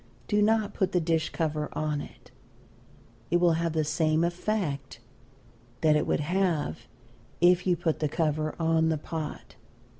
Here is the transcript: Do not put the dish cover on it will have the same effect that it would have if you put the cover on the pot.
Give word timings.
Do 0.27 0.41
not 0.41 0.73
put 0.73 0.93
the 0.93 0.99
dish 0.99 1.29
cover 1.29 1.69
on 1.73 2.01
it 2.01 2.31
will 3.39 3.51
have 3.51 3.73
the 3.73 3.83
same 3.83 4.23
effect 4.23 4.99
that 5.81 5.95
it 5.95 6.07
would 6.07 6.21
have 6.21 6.87
if 7.39 7.67
you 7.67 7.77
put 7.77 7.99
the 7.99 8.09
cover 8.09 8.55
on 8.59 8.89
the 8.89 8.97
pot. 8.97 9.57